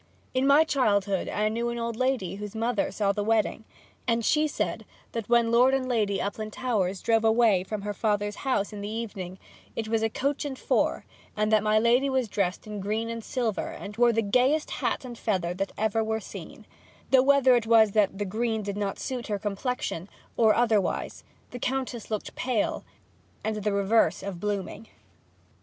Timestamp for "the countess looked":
21.51-22.33